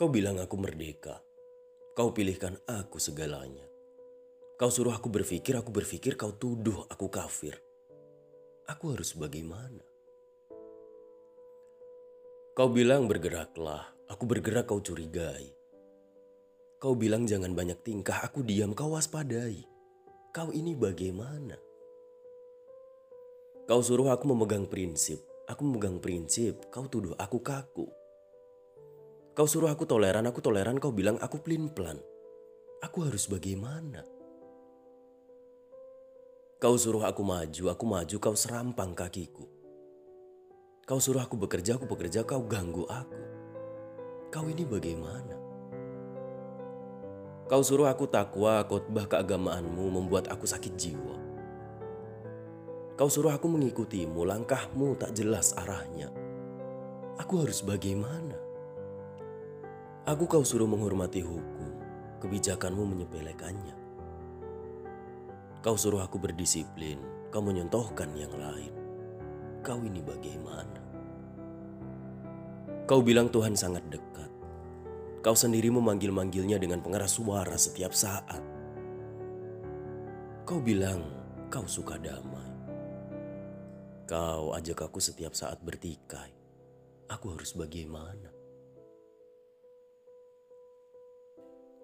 Kau 0.00 0.08
bilang 0.08 0.40
aku 0.40 0.56
merdeka. 0.56 1.20
Kau 1.92 2.16
pilihkan 2.16 2.56
aku 2.64 2.96
segalanya. 2.96 3.68
Kau 4.56 4.72
suruh 4.72 4.96
aku 4.96 5.12
berpikir, 5.12 5.52
aku 5.60 5.68
berpikir, 5.68 6.16
kau 6.16 6.32
tuduh 6.32 6.88
aku 6.88 7.12
kafir. 7.12 7.60
Aku 8.64 8.96
harus 8.96 9.12
bagaimana? 9.12 9.84
Kau 12.56 12.72
bilang 12.72 13.12
bergeraklah, 13.12 13.92
aku 14.08 14.24
bergerak 14.24 14.72
kau 14.72 14.80
curigai. 14.80 15.52
Kau 16.80 16.96
bilang 16.96 17.28
jangan 17.28 17.52
banyak 17.52 17.84
tingkah, 17.84 18.24
aku 18.24 18.40
diam, 18.40 18.72
kau 18.72 18.96
waspadai. 18.96 19.68
Kau 20.32 20.48
ini 20.48 20.72
bagaimana? 20.80 21.60
Kau 23.68 23.84
suruh 23.84 24.08
aku 24.08 24.32
memegang 24.32 24.64
prinsip, 24.64 25.20
aku 25.44 25.60
memegang 25.60 26.00
prinsip, 26.00 26.72
kau 26.72 26.88
tuduh 26.88 27.12
aku 27.20 27.44
kaku. 27.44 27.99
Kau 29.30 29.46
suruh 29.46 29.70
aku 29.70 29.86
toleran, 29.86 30.26
aku 30.26 30.42
toleran, 30.42 30.82
kau 30.82 30.90
bilang 30.90 31.14
aku 31.22 31.38
pelin-pelan. 31.38 32.02
Aku 32.82 33.06
harus 33.06 33.30
bagaimana? 33.30 34.02
Kau 36.58 36.74
suruh 36.74 37.06
aku 37.06 37.22
maju, 37.22 37.70
aku 37.70 37.84
maju, 37.86 38.16
kau 38.18 38.34
serampang 38.34 38.90
kakiku. 38.90 39.46
Kau 40.82 40.98
suruh 40.98 41.22
aku 41.22 41.38
bekerja, 41.38 41.78
aku 41.78 41.86
bekerja, 41.86 42.26
kau 42.26 42.42
ganggu 42.42 42.82
aku. 42.90 43.22
Kau 44.34 44.50
ini 44.50 44.66
bagaimana? 44.66 45.38
Kau 47.46 47.62
suruh 47.62 47.86
aku 47.86 48.10
takwa, 48.10 48.66
khotbah 48.66 49.06
keagamaanmu 49.06 49.94
membuat 49.94 50.26
aku 50.26 50.50
sakit 50.50 50.74
jiwa. 50.74 51.18
Kau 52.98 53.06
suruh 53.06 53.30
aku 53.30 53.46
mengikutimu, 53.46 54.26
langkahmu 54.26 54.98
tak 54.98 55.14
jelas 55.14 55.54
arahnya. 55.54 56.10
Aku 57.22 57.46
harus 57.46 57.62
bagaimana? 57.62 58.49
Aku 60.10 60.26
kau 60.26 60.42
suruh 60.42 60.66
menghormati 60.66 61.22
hukum, 61.22 61.70
kebijakanmu 62.18 62.82
menyepelekannya. 62.82 63.78
Kau 65.62 65.78
suruh 65.78 66.02
aku 66.02 66.18
berdisiplin, 66.18 66.98
kau 67.30 67.38
menyontohkan 67.38 68.10
yang 68.18 68.34
lain. 68.34 68.74
Kau 69.62 69.78
ini 69.78 70.02
bagaimana? 70.02 70.82
Kau 72.90 73.06
bilang 73.06 73.30
Tuhan 73.30 73.54
sangat 73.54 73.86
dekat. 73.86 74.26
Kau 75.22 75.38
sendiri 75.38 75.70
memanggil-manggilnya 75.70 76.58
dengan 76.58 76.82
pengeras 76.82 77.14
suara 77.14 77.54
setiap 77.54 77.94
saat. 77.94 78.42
Kau 80.42 80.58
bilang 80.58 81.06
kau 81.54 81.70
suka 81.70 81.94
damai. 82.02 82.50
Kau 84.10 84.58
ajak 84.58 84.90
aku 84.90 84.98
setiap 84.98 85.38
saat 85.38 85.62
bertikai. 85.62 86.34
Aku 87.06 87.38
harus 87.38 87.54
bagaimana? 87.54 88.39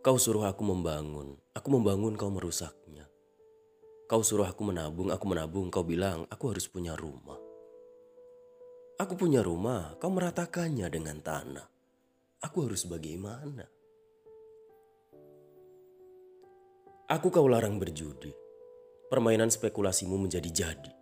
Kau 0.00 0.16
suruh 0.16 0.48
aku 0.48 0.64
membangun, 0.64 1.36
aku 1.52 1.68
membangun 1.76 2.16
kau 2.16 2.32
merusaknya. 2.32 3.04
Kau 4.08 4.24
suruh 4.24 4.48
aku 4.48 4.64
menabung, 4.64 5.12
aku 5.12 5.28
menabung, 5.28 5.68
kau 5.68 5.84
bilang 5.84 6.24
aku 6.32 6.56
harus 6.56 6.64
punya 6.72 6.96
rumah. 6.96 7.36
Aku 8.96 9.12
punya 9.12 9.44
rumah, 9.44 10.00
kau 10.00 10.08
meratakannya 10.08 10.88
dengan 10.88 11.20
tanah. 11.20 11.68
Aku 12.40 12.64
harus 12.64 12.88
bagaimana? 12.88 13.68
Aku 17.12 17.28
kau 17.28 17.44
larang 17.44 17.76
berjudi. 17.76 18.32
Permainan 19.12 19.52
spekulasimu 19.52 20.16
menjadi 20.16 20.48
jadi. 20.48 20.92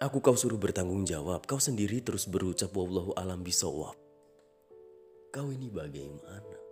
Aku 0.00 0.24
kau 0.24 0.40
suruh 0.40 0.56
bertanggung 0.56 1.04
jawab, 1.04 1.44
kau 1.44 1.60
sendiri 1.60 2.00
terus 2.00 2.24
berucap 2.32 2.72
wallahu 2.72 3.12
alam 3.12 3.44
bisawab. 3.44 4.00
Kau 5.28 5.52
ini 5.52 5.68
bagaimana? 5.68 6.63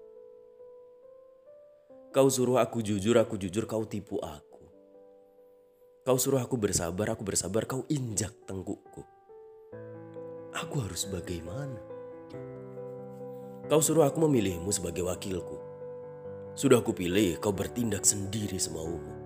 Kau 2.12 2.28
suruh 2.28 2.60
aku 2.60 2.84
jujur, 2.84 3.16
aku 3.16 3.40
jujur, 3.40 3.64
kau 3.64 3.88
tipu 3.88 4.20
aku. 4.20 4.68
Kau 6.04 6.20
suruh 6.20 6.44
aku 6.44 6.60
bersabar, 6.60 7.16
aku 7.16 7.24
bersabar, 7.24 7.64
kau 7.64 7.88
injak 7.88 8.36
tengkukku. 8.44 9.00
Aku 10.52 10.84
harus 10.84 11.08
bagaimana? 11.08 11.80
Kau 13.64 13.80
suruh 13.80 14.04
aku 14.04 14.28
memilihmu 14.28 14.68
sebagai 14.68 15.08
wakilku. 15.08 15.56
Sudah 16.52 16.84
aku 16.84 16.92
pilih, 16.92 17.40
kau 17.40 17.56
bertindak 17.56 18.04
sendiri 18.04 18.60
semaumu. 18.60 19.16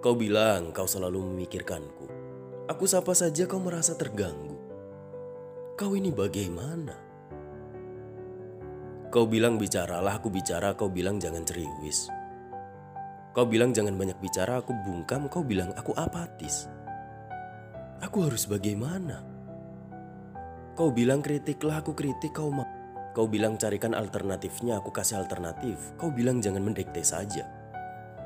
Kau 0.00 0.16
bilang 0.16 0.72
kau 0.72 0.88
selalu 0.88 1.28
memikirkanku. 1.28 2.08
Aku 2.72 2.88
sapa 2.88 3.12
saja 3.12 3.44
kau 3.44 3.60
merasa 3.60 3.92
terganggu. 3.92 4.56
Kau 5.76 5.92
ini 5.92 6.08
bagaimana? 6.08 7.03
Kau 9.14 9.30
bilang 9.30 9.62
bicaralah, 9.62 10.18
aku 10.18 10.26
bicara, 10.26 10.74
kau 10.74 10.90
bilang 10.90 11.22
jangan 11.22 11.46
ceriwis. 11.46 12.10
Kau 13.30 13.46
bilang 13.46 13.70
jangan 13.70 13.94
banyak 13.94 14.18
bicara, 14.18 14.58
aku 14.58 14.74
bungkam, 14.82 15.30
kau 15.30 15.46
bilang 15.46 15.70
aku 15.78 15.94
apatis. 15.94 16.66
Aku 18.02 18.26
harus 18.26 18.50
bagaimana? 18.50 19.22
Kau 20.74 20.90
bilang 20.90 21.22
kritiklah, 21.22 21.78
aku 21.78 21.94
kritik, 21.94 22.34
kau 22.34 22.50
mau. 22.50 22.66
Kau 23.14 23.30
bilang 23.30 23.54
carikan 23.54 23.94
alternatifnya, 23.94 24.82
aku 24.82 24.90
kasih 24.90 25.22
alternatif. 25.22 25.78
Kau 25.94 26.10
bilang 26.10 26.42
jangan 26.42 26.66
mendekte 26.66 27.06
saja. 27.06 27.46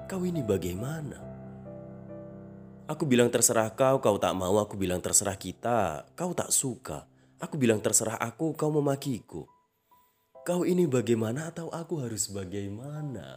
Kau 0.08 0.24
ini 0.24 0.40
bagaimana? 0.40 1.20
Aku 2.88 3.04
bilang 3.04 3.28
terserah 3.28 3.76
kau, 3.76 4.00
kau 4.00 4.16
tak 4.16 4.32
mau. 4.32 4.56
Aku 4.56 4.80
bilang 4.80 5.04
terserah 5.04 5.36
kita, 5.36 6.08
kau 6.16 6.32
tak 6.32 6.48
suka. 6.48 7.04
Aku 7.44 7.60
bilang 7.60 7.84
terserah 7.84 8.16
aku, 8.16 8.56
kau 8.56 8.72
memakiku. 8.72 9.57
Kau 10.48 10.64
ini 10.64 10.88
bagaimana 10.88 11.52
atau 11.52 11.68
aku 11.68 12.00
harus 12.00 12.32
bagaimana? 12.32 13.36